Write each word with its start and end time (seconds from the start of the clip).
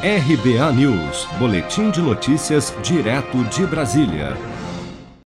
RBA 0.00 0.72
News, 0.74 1.26
Boletim 1.40 1.90
de 1.90 2.00
Notícias, 2.00 2.72
direto 2.84 3.42
de 3.46 3.66
Brasília. 3.66 4.36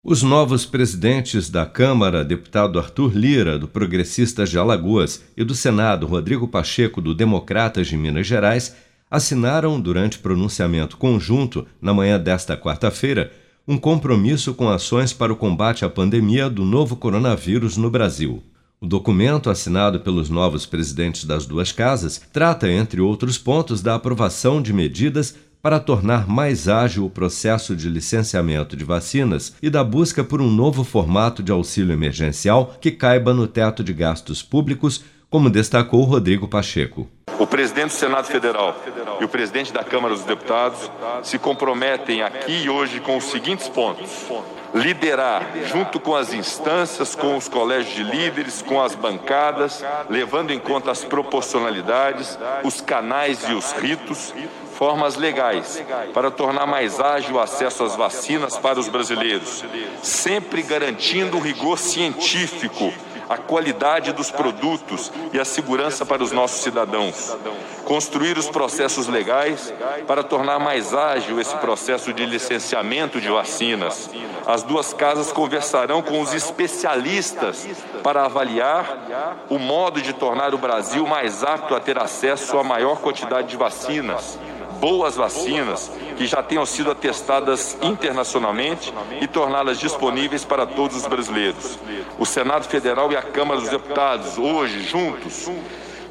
Os 0.00 0.22
novos 0.22 0.64
presidentes 0.64 1.50
da 1.50 1.66
Câmara, 1.66 2.24
deputado 2.24 2.78
Arthur 2.78 3.10
Lira, 3.12 3.58
do 3.58 3.66
Progressistas 3.66 4.48
de 4.48 4.56
Alagoas, 4.56 5.24
e 5.36 5.42
do 5.42 5.56
Senado, 5.56 6.06
Rodrigo 6.06 6.46
Pacheco, 6.46 7.00
do 7.00 7.16
Democratas 7.16 7.88
de 7.88 7.96
Minas 7.96 8.28
Gerais, 8.28 8.76
assinaram, 9.10 9.80
durante 9.80 10.20
pronunciamento 10.20 10.96
conjunto, 10.96 11.66
na 11.82 11.92
manhã 11.92 12.16
desta 12.16 12.56
quarta-feira, 12.56 13.32
um 13.66 13.76
compromisso 13.76 14.54
com 14.54 14.68
ações 14.68 15.12
para 15.12 15.32
o 15.32 15.36
combate 15.36 15.84
à 15.84 15.90
pandemia 15.90 16.48
do 16.48 16.64
novo 16.64 16.94
coronavírus 16.94 17.76
no 17.76 17.90
Brasil. 17.90 18.40
O 18.82 18.86
documento, 18.86 19.50
assinado 19.50 20.00
pelos 20.00 20.30
novos 20.30 20.64
presidentes 20.64 21.26
das 21.26 21.44
duas 21.44 21.70
casas, 21.70 22.18
trata, 22.32 22.66
entre 22.66 22.98
outros 22.98 23.36
pontos, 23.36 23.82
da 23.82 23.94
aprovação 23.94 24.62
de 24.62 24.72
medidas 24.72 25.36
para 25.60 25.78
tornar 25.78 26.26
mais 26.26 26.66
ágil 26.66 27.04
o 27.04 27.10
processo 27.10 27.76
de 27.76 27.90
licenciamento 27.90 28.74
de 28.74 28.82
vacinas 28.82 29.54
e 29.60 29.68
da 29.68 29.84
busca 29.84 30.24
por 30.24 30.40
um 30.40 30.50
novo 30.50 30.82
formato 30.82 31.42
de 31.42 31.52
auxílio 31.52 31.92
emergencial 31.92 32.74
que 32.80 32.90
caiba 32.90 33.34
no 33.34 33.46
teto 33.46 33.84
de 33.84 33.92
gastos 33.92 34.42
públicos, 34.42 35.04
como 35.28 35.50
destacou 35.50 36.04
Rodrigo 36.04 36.48
Pacheco. 36.48 37.06
O 37.40 37.46
presidente 37.46 37.86
do 37.86 37.92
Senado 37.94 38.26
Federal 38.26 38.76
e 39.18 39.24
o 39.24 39.28
presidente 39.28 39.72
da 39.72 39.82
Câmara 39.82 40.14
dos 40.14 40.24
Deputados 40.24 40.90
se 41.22 41.38
comprometem 41.38 42.20
aqui 42.20 42.64
e 42.64 42.68
hoje 42.68 43.00
com 43.00 43.16
os 43.16 43.24
seguintes 43.24 43.66
pontos. 43.66 44.26
Liderar, 44.74 45.46
junto 45.64 45.98
com 45.98 46.14
as 46.14 46.34
instâncias, 46.34 47.14
com 47.14 47.38
os 47.38 47.48
colégios 47.48 47.94
de 47.94 48.02
líderes, 48.02 48.60
com 48.60 48.82
as 48.82 48.94
bancadas, 48.94 49.82
levando 50.10 50.50
em 50.50 50.58
conta 50.58 50.90
as 50.90 51.02
proporcionalidades, 51.02 52.38
os 52.62 52.82
canais 52.82 53.42
e 53.48 53.54
os 53.54 53.72
ritos, 53.72 54.34
formas 54.74 55.16
legais 55.16 55.82
para 56.12 56.30
tornar 56.30 56.66
mais 56.66 57.00
ágil 57.00 57.36
o 57.36 57.40
acesso 57.40 57.84
às 57.84 57.96
vacinas 57.96 58.58
para 58.58 58.78
os 58.78 58.88
brasileiros, 58.88 59.64
sempre 60.02 60.60
garantindo 60.60 61.38
o 61.38 61.40
rigor 61.40 61.78
científico 61.78 62.92
a 63.30 63.36
qualidade 63.36 64.12
dos 64.12 64.28
produtos 64.28 65.12
e 65.32 65.38
a 65.38 65.44
segurança 65.44 66.04
para 66.04 66.20
os 66.20 66.32
nossos 66.32 66.62
cidadãos. 66.62 67.36
Construir 67.84 68.36
os 68.36 68.48
processos 68.48 69.06
legais 69.06 69.72
para 70.04 70.24
tornar 70.24 70.58
mais 70.58 70.92
ágil 70.92 71.40
esse 71.40 71.56
processo 71.58 72.12
de 72.12 72.26
licenciamento 72.26 73.20
de 73.20 73.28
vacinas. 73.28 74.10
As 74.44 74.64
duas 74.64 74.92
casas 74.92 75.30
conversarão 75.30 76.02
com 76.02 76.20
os 76.20 76.34
especialistas 76.34 77.68
para 78.02 78.24
avaliar 78.24 79.38
o 79.48 79.60
modo 79.60 80.02
de 80.02 80.12
tornar 80.12 80.52
o 80.52 80.58
Brasil 80.58 81.06
mais 81.06 81.44
apto 81.44 81.76
a 81.76 81.78
ter 81.78 81.98
acesso 82.00 82.58
à 82.58 82.64
maior 82.64 82.98
quantidade 82.98 83.46
de 83.46 83.56
vacinas 83.56 84.40
boas 84.80 85.14
vacinas 85.16 85.92
que 86.16 86.26
já 86.26 86.42
tenham 86.42 86.64
sido 86.64 86.90
atestadas 86.90 87.76
internacionalmente 87.82 88.92
e 89.20 89.26
torná-las 89.26 89.78
disponíveis 89.78 90.44
para 90.44 90.66
todos 90.66 90.96
os 90.96 91.06
brasileiros. 91.06 91.78
O 92.18 92.24
Senado 92.24 92.66
Federal 92.66 93.12
e 93.12 93.16
a 93.16 93.22
Câmara 93.22 93.60
dos 93.60 93.68
Deputados, 93.68 94.38
hoje, 94.38 94.82
juntos, 94.82 95.48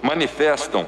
manifestam 0.02 0.86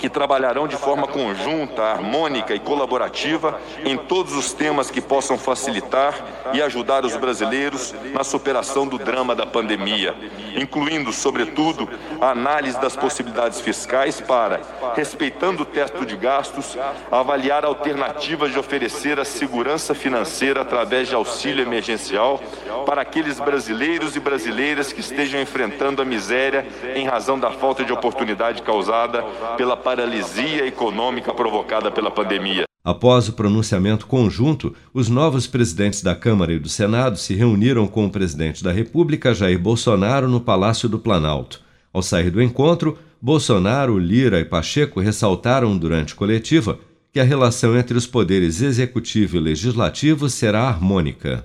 que 0.00 0.08
trabalharão 0.08 0.66
de 0.66 0.76
forma 0.76 1.06
conjunta, 1.06 1.82
harmônica 1.82 2.54
e 2.54 2.58
colaborativa 2.58 3.60
em 3.84 3.98
todos 3.98 4.34
os 4.34 4.54
temas 4.54 4.90
que 4.90 5.00
possam 5.00 5.36
facilitar 5.36 6.14
e 6.54 6.62
ajudar 6.62 7.04
os 7.04 7.14
brasileiros 7.16 7.94
na 8.14 8.24
superação 8.24 8.86
do 8.86 8.96
drama 8.96 9.36
da 9.36 9.44
pandemia, 9.44 10.14
incluindo, 10.56 11.12
sobretudo, 11.12 11.86
a 12.18 12.30
análise 12.30 12.80
das 12.80 12.96
possibilidades 12.96 13.60
fiscais 13.60 14.22
para, 14.22 14.62
respeitando 14.96 15.64
o 15.64 15.66
teto 15.66 16.06
de 16.06 16.16
gastos, 16.16 16.78
avaliar 17.10 17.66
alternativas 17.66 18.52
de 18.52 18.58
oferecer 18.58 19.20
a 19.20 19.24
segurança 19.24 19.94
financeira 19.94 20.62
através 20.62 21.08
de 21.08 21.14
auxílio 21.14 21.62
emergencial 21.62 22.40
para 22.86 23.02
aqueles 23.02 23.38
brasileiros 23.38 24.16
e 24.16 24.20
brasileiras 24.20 24.94
que 24.94 25.00
estejam 25.00 25.40
enfrentando 25.42 26.00
a 26.00 26.06
miséria 26.06 26.66
em 26.94 27.06
razão 27.06 27.38
da 27.38 27.50
falta 27.50 27.84
de 27.84 27.92
oportunidade 28.20 28.60
causada 28.62 29.22
pela 29.56 29.76
paralisia 29.76 30.66
econômica 30.66 31.32
provocada 31.32 31.90
pela 31.90 32.10
pandemia. 32.10 32.64
Após 32.84 33.28
o 33.28 33.32
pronunciamento 33.32 34.06
conjunto, 34.06 34.74
os 34.92 35.08
novos 35.08 35.46
presidentes 35.46 36.02
da 36.02 36.14
Câmara 36.14 36.52
e 36.52 36.58
do 36.58 36.68
Senado 36.68 37.18
se 37.18 37.34
reuniram 37.34 37.86
com 37.86 38.04
o 38.04 38.10
presidente 38.10 38.62
da 38.62 38.72
República, 38.72 39.34
Jair 39.34 39.58
Bolsonaro, 39.58 40.28
no 40.28 40.40
Palácio 40.40 40.88
do 40.88 40.98
Planalto. 40.98 41.62
Ao 41.92 42.02
sair 42.02 42.30
do 42.30 42.42
encontro, 42.42 42.98
Bolsonaro, 43.20 43.98
Lira 43.98 44.40
e 44.40 44.44
Pacheco 44.44 45.00
ressaltaram 45.00 45.76
durante 45.76 46.14
coletiva 46.14 46.78
que 47.12 47.20
a 47.20 47.24
relação 47.24 47.76
entre 47.76 47.96
os 47.96 48.06
poderes 48.06 48.60
executivo 48.62 49.36
e 49.36 49.40
legislativo 49.40 50.28
será 50.28 50.62
harmônica. 50.62 51.44